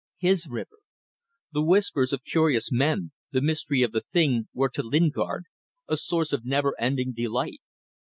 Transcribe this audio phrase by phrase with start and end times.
[0.17, 0.79] His river!
[1.51, 5.45] The whispers of curious men, the mystery of the thing, were to Lingard
[5.87, 7.61] a source of never ending delight.